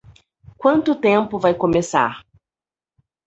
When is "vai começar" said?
1.37-2.25